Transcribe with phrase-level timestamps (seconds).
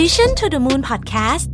[0.00, 1.46] Mission to the Moon Podcast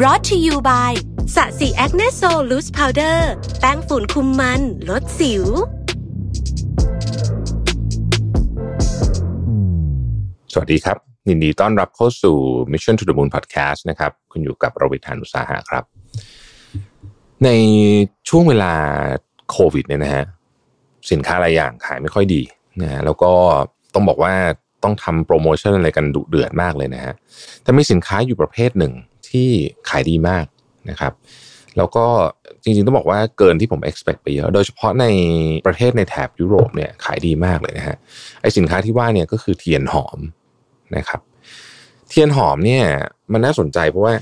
[0.00, 0.92] brought to you by
[1.34, 3.30] SASI Acne Sol Loose Powder
[3.60, 5.44] แป้งฝุ่นคุมมัน ลดสิว
[10.52, 10.98] สวัสดีครับ
[11.28, 12.36] ยินดีต้อนรับเข้าสู่
[12.72, 15.84] Mission to the Moon Podcast นะครับ คุณอยู่กับรวิศ หาญอุตสาหะครับ
[17.44, 17.48] ใน
[18.28, 18.72] ช่วงเวลา
[19.50, 20.24] โควิดเนี่ยนะฮะ
[21.10, 22.42] สินค้าหลายอย่างขายไม่ค่อยดี
[22.82, 23.32] นะฮะแล้วก็
[23.94, 24.34] ต้องบอกว่า
[24.86, 27.14] ต้องทำโปรโมชั่นอะไรกันดุเดือดมากเลยนะฮะ
[27.62, 28.92] แต่มีสินค้าอยู่ประเภทหนึ่ง
[29.28, 29.48] ที่
[29.88, 30.44] ขายดีมาก
[30.90, 31.12] นะครับ
[31.76, 32.06] แล้วก็
[32.62, 35.06] จริงๆต้องบอกว่าเกินที่ผม expect ไปเยอะโดยเฉพาะใน
[35.66, 37.96] ประเทศในแถบยุโรปเนี่ยขายดีมากเลยนะฮะ
[38.42, 40.18] ไอสินค้าที่ว่าเนี่ยก็คือเทียนหอม
[40.96, 41.20] นะครับ
[42.08, 42.84] เทียนหอมเนี่ย
[43.32, 44.14] มันน่าสนใจเพราะว่า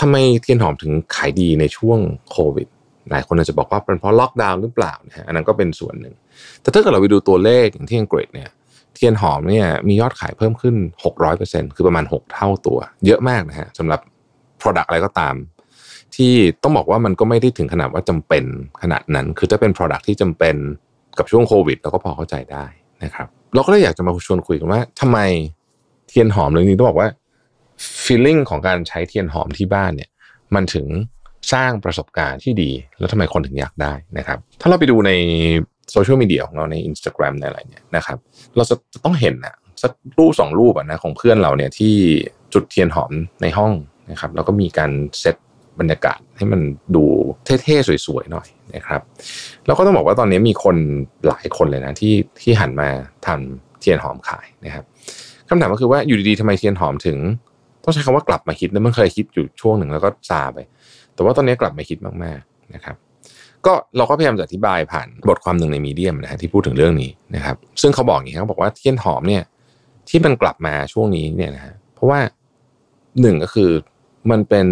[0.00, 1.98] ทำไมเทียนหอมถึงขายดีในช่วง
[2.30, 2.68] โควิด
[3.10, 6.14] หลายคนอาจจะบอกว่าเป็นเพราะล็อกดาวน์หรือเปล่านะฮะอันนั้นก็เป็นส่วนหนึ่ง
[6.62, 8.50] แต่ถ้าเกิดเราไปดูตัวเลขอย่างที่อังกฤษเนี่ย
[8.96, 10.74] เทียนหอมเนี่ยมียอดขายเพิ่มขึ้น
[11.24, 14.00] 600%คือประมาณ 6 เท่าตัว เยอะมากนะฮะสำหรับ
[14.60, 15.34] Product อะไรก็ตาม
[16.16, 18.44] ที่ต้องบอกว่ามันก็ไม่ได้ถึงขนาดว่าจำเป็น
[18.82, 20.56] ขนาดนั้น คือถ้าเป็น Product ที่จำเป็น
[21.18, 22.64] กับช่วงโควิดเราก็พอเข้าใจได้
[23.04, 25.18] นะครับเราก็เลยอยากจะมาชวนคุยกันว่าทำไม
[26.08, 27.08] เทียนหอมเรื่องนี้ต้องบอกว่า
[28.04, 30.10] feeling ของการใช้เทียนหอมที่บ้านเนี่ย
[30.54, 30.86] มันถึง
[31.52, 35.12] สร้างประสบการณ์ที่ดี แล้วทำไมคนถึงอยากได้นะครับ ถ้าเราไปดูใน
[35.92, 38.18] โซเชียลมีเดียของเราใน Instagram ในอะไรเนี่ยนะครับ
[38.56, 41.94] เราจะต้องเห็นนะสักรูปสองรูปอะนะของเพื่อนเราเนี่ยที่
[42.54, 43.72] จุดเทียนหอมในห้อง
[44.10, 45.36] นะครับ แล้วก็มีการเซต
[45.80, 46.60] บรรยากาศให้มัน
[46.96, 47.04] ดู
[47.44, 49.00] เท่ๆ สวยๆ หน่อยนะครับ
[49.66, 50.76] แล้วก็ต้องบอกว่าตอนนี้มีคน
[51.28, 52.88] หลายคนเลยนะที่ที่หันมา
[53.26, 54.84] ทำเทียนหอมขายนะครับ
[55.48, 57.18] คำถามก็คือว่าอยู่ดีๆทำไมเทียนหอมถึง
[57.84, 60.58] ต้องใช้คำว่ากลับมาคิดนะมันเคยคิดอยู่ช่วงหนึ่งแล้วก็ซาไป
[61.14, 62.96] แต่ว่าตอนนี้กลับมาคิดมากๆนะครับ
[63.66, 69.42] ก็เราก็พยายามจะอธิบายผ่านบทความหนึ่งในมีเดียมนะฮะที่พูดถึงเรื่องนี้นะครับ ซึ่งเขาบอกอย่างนี้เขาบอกว่าเทียนหอมเนี่ย
[70.08, 72.20] ที่มันกลับมาช่วงนี้เนี่ยนะฮะเพราะว่า
[73.20, 73.70] หนึ่งก็คือ
[74.30, 74.66] มันเป็น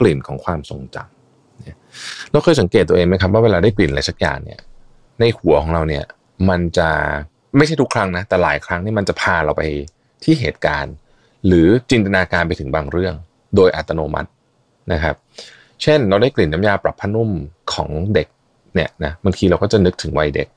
[0.00, 4.60] กลิ่นของความทรงจำเราเคยสังเกตตัวเองไหมครับว่าเวลาได้กลิ่นอะไรสักอย่างเนี่ย
[5.20, 6.04] ในหัวของเราเนี่ย
[6.48, 6.90] มันจะ
[7.56, 9.62] ไม่ใช่ทุกครั้งนะ แต่หลายครั้งนี่มันจะพาเราไป
[10.24, 10.94] ที่เหตุการณ์
[11.46, 13.14] หรือจินตนาการไปถึงบางเรื่อง
[13.56, 14.30] โดยอัตโนมัติ
[14.92, 15.16] นะครับ
[15.82, 17.30] เช่น เราได้กลิ่นน้ำยาปรับผ้านุ่ม
[17.72, 18.28] ของเด็ก
[18.74, 20.48] เนี่ยนะบางทีเราก็จะนึกถึงวัยเด็ก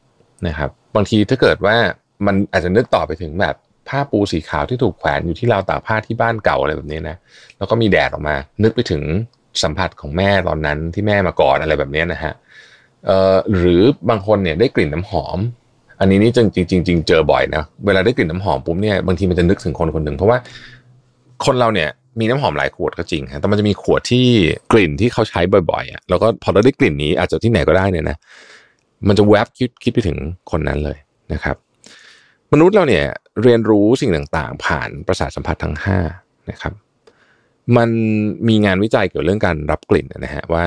[0.48, 1.76] นะครับบางทีถ้าเกิดว่า
[2.26, 3.56] มันอาจจะนึกต่อไปถึงแบบ
[3.90, 7.16] ผ้าปูสีขาวที่ถูกแขวนอยู่ที่ราวตากผ้าที่บ้านเก่าอะไรแบบนี้นะ
[7.58, 9.02] แล้วก็มีแดดออกมา นึกไปถึง
[9.64, 12.34] สัมผัสของแม่ตอนนั้นที่แม่มากอดอะไรแบบนี้นะฮะ
[13.06, 15.40] เอ่อหรือบางคนเนี่ยได้กลิ่นน้ำหอม
[16.00, 20.38] อันนี้นี่จริงจริงจริงเจอบ่อยนะเวลาได้กลิ่นน้ำหอมปุ๊บเนี่ยบางทีมันจะนึกถึงคนคนหนึ่งเพราะว่า
[21.46, 21.90] คนเราเนี่ย
[22.20, 24.26] มีน้ำหอมหลายขวดก็จริงฮะแต่มันจะมีขวดที่
[24.72, 28.18] กลิ่นที่เขาใช้บ่อยๆอะแล้วก็พอเราได้กลิ่นนี้อาจจะที่ไหนก็ได้เนี่ยนะ
[29.08, 30.18] มันจะแวบคิดคิดไปถึง
[30.52, 30.98] คนนั้นเลย
[31.34, 31.56] นะครับ
[32.54, 33.06] มนุษย์เราเนี่ย
[33.42, 36.00] เรียนรู้สิ่งต่างๆ ผ่านประสาทสัมผัสทั้งห้า
[36.52, 36.74] นะครับ
[37.78, 37.90] มัน
[38.48, 40.66] มีงานวิจัยเกี่ยวเรื่องการรับกลิ่นนะฮะว่า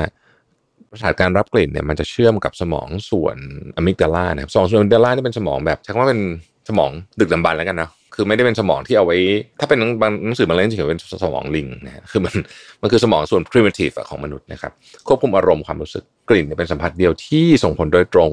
[0.90, 3.36] ประสาทการรับกลิ่นเนี่ยมันจะเชื่อมกับสมองส่วน
[3.76, 6.20] อะมิกดาลานะครับสมองส่วนอะมิกดาลานี่เป็นสมองแบบใช้คำว่าเป็น
[6.68, 9.18] สมองดึกดำบรรพ์แล้วกันนะ คือไม่ได้เป็นสมองที่เอาไว้
[9.60, 12.34] ถ้าเป็นบางหนังสือบางเล่มจะเขียนเป็นสมองลิงนะคือมัน
[12.82, 14.72] มันคือสมองส่วน primitive ของมนุษย์นะครับ
[15.06, 18.32] ควบคุมอารมณ์ความรู้สึกกลิ่นเป็นสัมผัสเดียวที่ส่งผลโดยตรง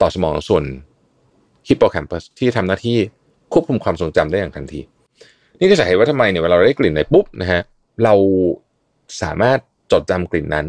[0.00, 0.64] ต่อสมองส่วน
[1.68, 2.96] ฮิปโปแคมปัสที่ทำหน้าที่
[3.52, 4.80] ควบคุมความทรงจำได้อย่างทันที
[5.58, 7.60] นี่ก็จะเห็นว่าทำไมเนี่ยเวลาเราได้กลิ่นไหนปุ๊บนะฮะ
[8.04, 8.14] เรา
[9.22, 9.58] สามารถ
[9.92, 10.66] จดจำกลิ่นนั้น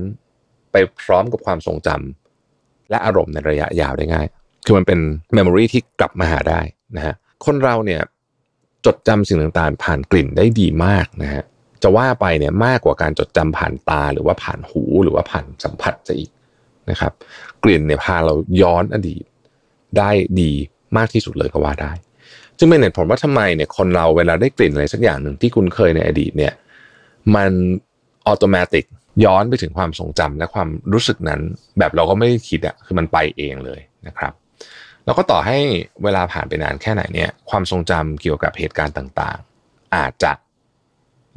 [0.72, 4.28] ไปพร้อมกับความทรงจำและอารมณ์ในระยะยาวได้ง่าย
[4.66, 5.00] คือมันเป็น
[5.34, 6.62] เมมโมรีที่กลับมาหาได้
[6.96, 7.14] นะฮะ
[7.46, 8.02] คนเราเนี่ย
[8.88, 11.44] จดจำสิ่งต่างๆ ผ่านกลิ่นได้ดีมากนะฮะ
[11.84, 16.32] จะว่าไปเนี่ยมากกว่าการจดจำผ่านตาหรือว่าผ่านหูหรือว่าผ่านสัมผัสจะอีก
[16.90, 17.14] นะครับ
[17.64, 19.24] กลิ่นเนี่ยพาเราย้อนอดีต
[19.98, 20.10] ได้
[20.42, 20.52] ดี
[20.98, 21.92] มากที่สุดเลยก็ว่าได้
[22.58, 26.54] จึงเป็นเหตุผลว่าทำไมเนี่ยคนเราเวลาได้กลิ่นอะไรสักอย่างหนึ่งที่คุณเคยในอดีตเนี่ย
[27.36, 27.52] มัน
[28.28, 28.82] อัตโนมัติ
[29.26, 31.42] ย้อนไปถึงความทรงจำและความรู้สึกนั้น
[31.80, 34.34] แบบเราก็ไม่ได้คิดอะคือมันไปเองเลยนะครับ
[35.08, 35.58] แล้วก็ต่อให้
[36.04, 40.32] เวลาผ่านไปนานแค่ไหนเนี่ยความทรงจำเกี่ยวกับเหตุการณ์ต่างๆ อาจจะ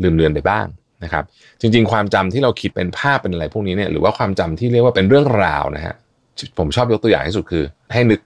[0.02, 0.66] ลืมเลือนไปบ้าง
[1.04, 1.24] นะครับ
[1.60, 5.94] จริง ๆ ความจำที่เราคิดเป็นภาพเป็นอะไรพวกนี้เนี่ยหรือว่าความจำที่เรียกว่าเป็นเรื่องราวนะฮะ
[6.58, 8.20] ผมชอบยกตัวอย่างที่สุดคือ ให้นึก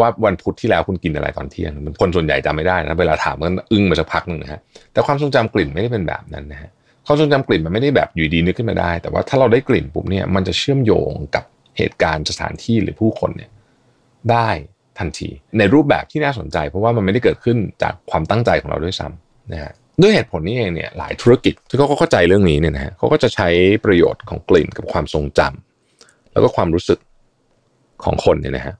[0.00, 4.60] ว่าวันพุธที่แล้วคุณกินอะไรตอนเที่ยงคนส่วนใหญ่จำไม่ได้นะเวลาถามมันอึ้งมาสักพักหนึ่งนะฮะ
[4.92, 6.70] แต่ความทรงจำกลิ่นไม่ได้เป็นแบบนั้นนะฮะ
[7.06, 11.44] ความทรงจำกลิ่นมันไม่ได้แบบอยู่ดีนึกขึ้นมาได้ แต่ว่าถ้าเราได้กลิ่นปุ๊บเนี่ยมันจะเชื่อมโยงกับ
[11.78, 13.50] เหตุการณ์สถานที่หรือผู้คนเนี่ย
[14.30, 14.48] ได้
[15.00, 23.48] ทันที ในรูปแบบที่น่าสนใจ เพราะว่ามันไม่ได้เกิดขึ้นจากความตั้งใจของเราด้วยซ้ำนะฮะด้วยเหตุผลนี้เองเนี่ยหลายธุรกิจที่เขาก็เข้าใจเรื่องนี้เนี่ยนะฮะเขาก็จะใช้
[23.84, 26.98] ประโยชน์ของกลิ่นกับความทรงจำแล้วก็ความรู้สึก
[28.04, 28.74] ของคนเนี่ยนะฮะ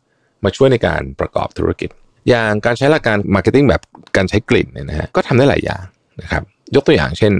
[0.44, 1.90] มาช่วยในการประกอบธุรกิจ
[2.28, 3.82] อย่างการใช้หลักการ marketing แบบ
[4.16, 5.84] การใช้กลิ่นเนี่ยนะฮะก็ทำได้หลายอย่าง
[6.20, 6.42] นะครับ
[6.74, 7.32] ยกตัวอย่างเช่น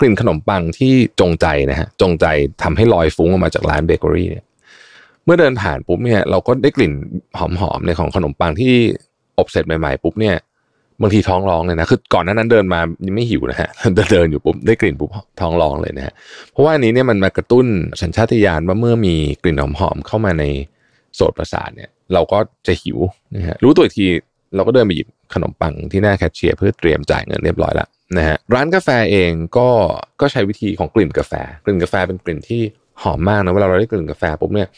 [0.00, 2.26] กลิ่นขนมปังที่จงใจนะฮะจงใจ
[2.62, 4.44] ทำให้ลอยฟุ้งออกมาจากร้านเบเกอรี่เนี่ย
[5.30, 6.92] มื่อเดินผ่านปุ๊บเนี่ยเราก็ได้กลิ่น
[7.38, 7.40] ห
[7.70, 8.72] อมๆในของขนมปังที่
[9.38, 10.36] อบเสร็จใหม่ๆปุ๊บเนี่ย
[11.02, 15.10] บางทีท้องร้องเลยนะคือก่อนหน้านั้นเดินมายังไม่หิวนะฮะเดินเดินอยู่ปุ๊บได้กลิ่นปุ๊บ
[15.40, 16.14] ท้องร้องเลยนะฮะ
[16.52, 17.66] เพราะว่าอันนี้เนี่ยมันมากระตุ้น
[18.02, 20.44] สัญชาตญาณว่าเมื่อมีกลิ่นหอมๆเข้ามาใน
[21.14, 22.98] โสตประสาทเนี่ย เราก็จะหิว
[23.36, 24.06] นะฮะรู้ตัวอีกที
[24.54, 27.88] เราก็เดินไปหยิบขนมปังที่หน้าแคชเชียร์เพื่อเตรียมจ่ายเงินเรียบร้อยล้ว
[28.18, 29.68] นะฮะร้านกาแฟเองก็
[30.20, 31.32] ก็ใช้วิธีของกลิ่นกาแฟ
[31.64, 32.62] กลิ่นกาแฟเป็นกลิ่นที่
[33.02, 34.68] หอมมากนะเวลาเราได้กลิ่นกาแฟปุ๊บเนี่ย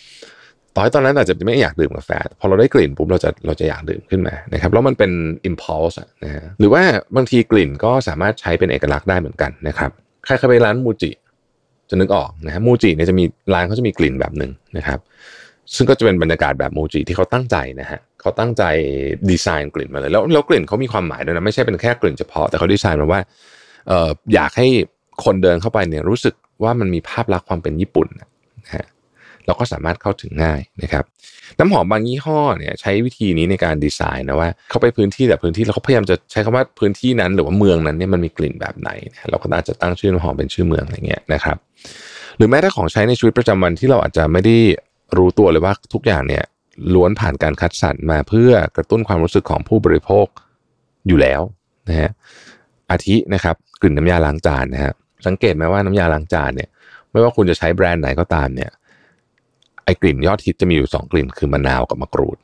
[0.76, 2.10] ตอนตอนนั้นอาจจะไม่อยากดื่มกาแฟ
[2.40, 5.12] พอเราได้กลิ่นปุ๊บเราจะเราจะอยากดื่มขึ้นมานะครับแล้วมันเป็น
[5.48, 6.82] impulse นะฮะหรือว่า
[7.16, 9.90] บางทีกลิ่นก็สามารถใช้เป็นเอกลักษณ์ได้เหมือนกันนะครับ
[10.24, 11.10] ใครเคยไปร้านมูจิ
[11.90, 13.24] จะนึกออกนะฮะมูจิเนี่ยจะมี
[13.54, 14.98] ร้านเขาจะมีกลิ่นแบบหนึ่งนะครับ
[15.74, 18.62] ซึ่งก็จะเป็นบรรยากาศแบบมูจิที่เขาตั้งใจนะฮะเขาตั้งใจ
[19.30, 23.20] ดีไซน์กลิ่นมาเลย แล้วแล้วกลิ่นเขามีความหมายด้วยนะไม่ใช่เป็นแค่กลิ่นเฉพาะแต่เขาดีไซน์มาว่า
[23.88, 24.68] เอออยากให้
[25.24, 28.28] คนเดินเข้าไปเนี่ยรู้สึกว่ามันมีภาพลักษณ์ความเป็นญี่ปุ่นนะ
[28.74, 28.86] ฮะ
[29.46, 31.04] เราก็สามารถเข้าถึงง่ายนะครับ
[31.58, 38.90] น้ำหอมบางยี่ห้อเนี่ยใช้วิธีนี้ในการดีไซน์นะว่าเขาไปพื้นที่แต่พื้นที่แล้วเขาพยายามจะใช้คำว่าพื้นที่นั้น หรือว่าเมืองนั้นเนี่ยมันมีกลิ่นแบบไหน
[39.30, 41.56] เราก็อาจจะตั้งชื่อน้ำหอมเป็นชื่อเมืองอะไรเงี้ยนะครับ
[42.36, 44.56] หรือแม้แต่ของใช้ในชีวิตประจำวันที่เราอาจจะไม่ได้
[45.16, 46.44] รู้ตัวเลยว่าทุกอย่างเนี่ย
[46.94, 50.26] ล้วนผ่านการคัดสรรมาเพื่อกระตุ้นความรู้สึกของผู้บริโภค
[51.08, 51.40] อยู่แล้ว
[51.88, 52.10] นะฮะ
[52.90, 54.92] อาทินะครับกลิ่นน้ำยาล้างจานนะฮะ
[55.26, 56.68] สังเกตไหมว่าน้ำยาล้างจานเนี่ย
[57.10, 58.70] ไม่ว่าคุณจะใช้แบรนด์ไหนก็ตามเนี่ย
[59.84, 62.38] ไอกลิ่นยอดฮิตจะมีอยู่สองกลิ่นคือมะนาวกับมะกรูด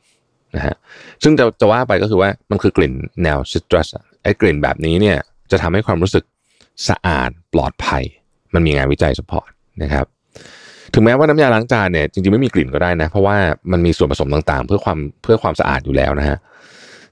[0.55, 0.75] นะฮะ
[1.23, 2.93] ซึ่งจะจะว่าไปก็คือว่ามันคือกลิ่น
[3.23, 3.87] แนวซิตรัส
[4.23, 5.17] ไอกลิ่นแบบนี้เนี่ย
[5.51, 6.23] จะทำให้ความรู้สึก
[6.89, 8.03] สะอาดปลอดภัย
[8.53, 9.49] มันมีงานวิจัยสปอร์ต
[9.83, 10.05] นะครับ
[10.93, 13.35] ถึงแม้ว่าน้ำยาล้างจานเนี่ยจริงๆไม่มีกลิ่นก็ได้นะ เพราะว่า
[13.71, 16.37] มันมีส่วนผสมต่างๆ เพื่อความเพื่อความสะอาดอยู่แล้วนะฮะ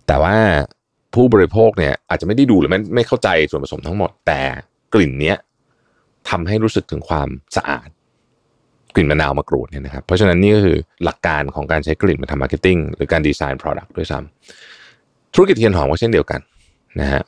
[0.07, 0.35] แต่ว่า
[1.13, 4.39] ผู้บริโภคเนี่ยอาจจะไม่ได้ดูหรือไม่ไม่เข้าใจส่วนผสมทั้งหมด แต่
[4.93, 5.37] กลิ่นเนี้ย
[6.29, 7.87] ทำให้รู้สึกถึงความสะอาด
[8.97, 16.41] กลิ่นมะนาวมะกรูดเนี่ยนะครับ เพราะฉะนั้นนี่ก็คือหลักการของการใช้กลิ่นมาทำ marketing หรือการดีไซน์ product ด้วยซ้ำธุรกิจเทียนหอมก็เช่นเดียวกัน
[16.99, 17.21] นะฮะ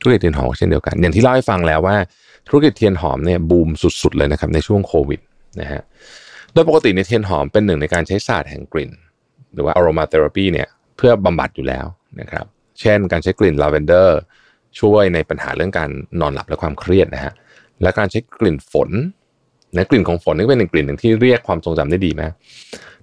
[0.00, 1.96] ธุรกิจเทียนหอมก็เช่นเดียวกัน อย่างที่เล่าให้ฟังแล้วว่า
[2.48, 3.68] ธุรกิจเทียนหอมเนี่ยบูม
[4.02, 5.20] สุดๆเลยนะครับในช่วงโควิด
[5.60, 5.82] นะฮะ
[6.52, 8.90] โดยปกติในเทียนหอมเป็นหนึ่งในการใช้ศาสตร์แห่งกลิ่น
[9.54, 11.86] หรือว่า aromatherapy เนี่ยเพื่อบำบัดอยู่แล้ว
[12.20, 12.44] นะครับ
[12.80, 14.18] เช่น การใช้กลิ่นลาเวนเดอร์
[14.80, 15.90] ช่วยในปัญหาเรื่องการ
[16.20, 17.32] นอนหลับและความเครียดนะฮะ
[17.82, 18.90] และการใช้กลิ่นฝน
[19.76, 22.32] นะกลิ่นของฝนนี่เป็นหนึ่งกลิ่นหนึ่งที่เรียกความทรงจำได้ดีมาก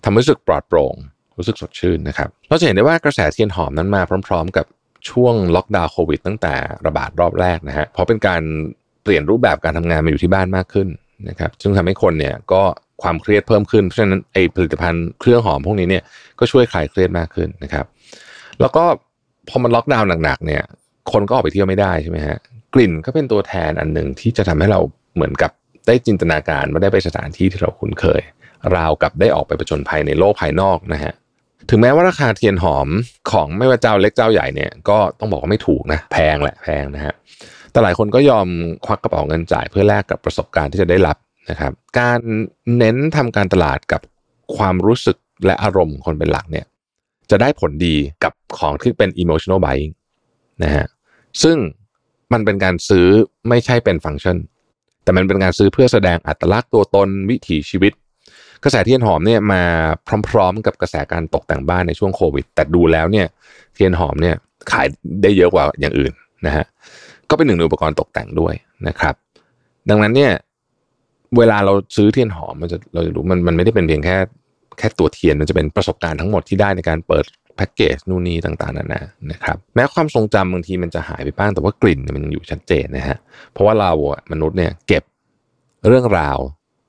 [0.04, 0.96] ทำให้รู้สึกปลอดโปร่ง
[1.38, 4.66] รู้สึกสดชื่นนะครับเราจะเห็นได้ว่ากระแสเทียนหอมนั้นมาพร้อม ๆ กับ
[5.10, 6.54] ช่วงล็อกดาวน์โควิด ตั้งแต่
[6.86, 8.42] ระบาดรอบแรกนะฮะเพราะเป็นการ
[9.04, 10.88] เปลี่ยนรูปแบบการทำงานมาอยู่ที่บ้านมากขึ้น
[11.30, 12.62] นะครับซึ่งทำให้คนเนี่ยก็
[13.02, 16.04] ความเครียดเพิ่มขึ้นเพราะฉะนั้นไอผลิตภัณฑ์เครื่องหอมพวกนี้เนี่ย
[16.40, 17.86] ก็ช่วยคลายเครียดมากขึ้นนะครับ
[18.62, 18.84] แล้วก็
[19.50, 20.64] พอมันล็อกดาวน์หนักๆเนี่ย
[21.12, 22.38] คนก็ออกไปเที่ยวไม่ได้ใช่ไหมฮะ
[22.74, 24.80] กลิ่นก็เป็นตัวแทนอันหนึ่งที่จะทำให้เรา
[25.16, 25.52] เหมือนกับ
[25.88, 28.22] ได้จินตนาการว่าได้ไปสถานที่ที่เราคุ้นเคย
[28.76, 31.14] ราวกับได้ออกไปประจนภัยในโลกภายนอกนะฮะ
[31.70, 32.88] ถึงแม้ว่าราคาเทียนหอม
[33.32, 37.14] ของไม่ว่าเจ้าเล็กเจ้าใหญ่เนี่ยก็ต้องบอกว่าไม่ถูกนะแพงแหละแพงนะฮะ
[37.72, 38.48] แต่หลายคนก็ยอม
[38.86, 41.18] ควักกระเป๋าเงินจ่ายเพื่อแลกกับประสบการณ์ที่จะได้รับ
[41.50, 42.20] นะครับ การ
[42.78, 44.02] เน้นทำการตลาดกับ
[44.56, 46.66] ความรู้สึกและอารมณ์คนเป็นหลักเนี่ย
[47.32, 49.94] จะได้ผลดีกับของที่เป็น emotional buying
[50.64, 50.86] นะฮะ
[51.44, 51.58] ซึ่ง
[52.34, 53.08] มันเป็นการซื้อ
[53.50, 54.38] ไม่ใช่เป็นฟังก์ชัน
[55.04, 57.94] แต่มันเป็นการซื้อเพื่อแสดงอัตลักษณ์ตัวตนวิถีชีวิต
[58.64, 59.62] กระแสเทียนหอมเนี่ยมา
[60.30, 63.28] พร้อม ๆ กับกระแสการตกแต่งบ้านในช่วงโควิด แต่ดูแล้วเนี่ย
[63.74, 64.36] เทียนหอมเนี่ย
[64.72, 64.88] ขาย
[65.22, 66.14] ได้เยอะกว่าอย่างอื่น
[66.46, 66.66] นะฮะ
[67.30, 68.54] ก็เป็นหนึ่งในอุปกรณ์ตกแต่งด้วย
[68.88, 69.16] นะครับ
[69.90, 70.32] ดังนั้นเนี่ย
[71.38, 74.18] เวลาเราซื้อเทียนหอมมันจะเราจะรู้มันมันไม่ได้เป็นเพียงแค่
[74.78, 83.18] แค่ตัวเทียนมันจะเป็นประสบการณ์ทั้งหมดที่ได้ในการเปิด แพ็กเกจนู่นนี่ต่างๆนานานะครับแม้ความทรงจำบางทีมันจะหายไปบ้างแต่ว่ากลิ่นมันยังอยู่ชัดเจนนะฮะ
[83.52, 85.04] เพราะว่าเราอะมนุษย์เนี่ยเก็บ
[85.88, 86.38] เรื่องราว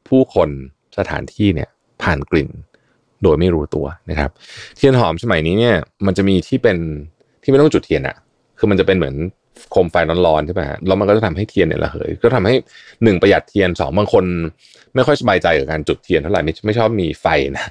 [0.09, 0.49] ผู้คน
[0.99, 1.69] สถานที่เนี่ย
[2.03, 2.51] ผ่านกลิ่น
[3.23, 4.31] โดยไม่รู้ตัวนะครับ
[4.77, 6.77] เทียนหอมสมัยนี้เนี่ยมันจะมีที่เป็น
[7.43, 8.17] ที่ไม่ต้องจุดเทียนอะ
[8.59, 9.15] คือมันจะเป็นเหมือน
[9.71, 9.97] โคมไฟ
[10.27, 12.55] ร้อนๆใช่ไหมฮะแล้วมันก็จะทำให้เทียนเนี่ยระเหย ก็ทำให้
[13.03, 14.25] หนึ่งประหยัดเทียนสองบางคน
[14.95, 17.65] ไม่ค่อยสบายใจกับการจุดเทียนเท่าไหร่ไม่ไม่ชอบมีไฟนะ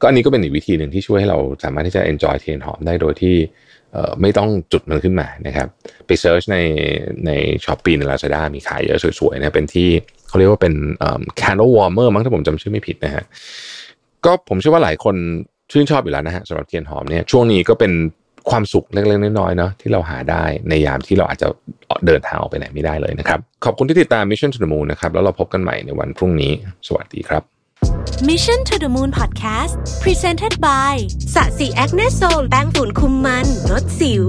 [0.00, 3.36] ก็อันนี้ก็เป็นอีกวิธีหนึ่งที่ช่วยให้เราสามารถที่จะ enjoy เทียนหอมได้โดยที่
[4.20, 5.68] ไม่ต้องจุดมันขึ้นมานะครับ
[6.06, 6.58] ไป search ใน
[7.26, 7.30] ใน
[7.64, 9.88] Shopee ในลาซาด้ามีขายเยอะสวยๆนะเป็นที่
[10.28, 13.24] เขาเรียกว่าเป็นเอ่อ candle warmer มั้งถ้าผมจำชื่อไม่ผิดนะฮะ
[14.24, 15.16] ก็ผมเชื่อว่าหลายคน
[15.72, 17.92] ชื่นชอบอยู่แล้วนะฮะสำหรับเทียนหอมเนี่ยช่วงนี้ก็เป็น
[18.50, 21.48] ความสุขเล็กๆน้อยๆเนาะที่เราหาได้ในยามที่เราอาจจะ
[22.06, 26.52] เดินทางออกไปไหนไม่ได้เลยนะครับ ขอบคุณที่ติดตาม Mission to the Moon นะครับแล้วเราพบกันใหม่ในวันพรุ่งนี้
[26.86, 27.42] สวัสดีครับ
[28.28, 30.94] Mission to the Moon Podcast Presented by
[31.34, 34.26] SASI Acne Sol แป้งฝุ่นคุมมันลดสิว